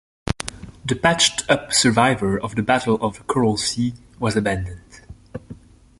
The 0.83 0.95
patched-up 0.95 1.71
survivor 1.73 2.39
of 2.39 2.55
the 2.55 2.63
Battle 2.63 2.95
of 3.05 3.17
the 3.19 3.23
Coral 3.25 3.55
Sea 3.57 3.93
was 4.19 4.35
abandoned. 4.35 5.01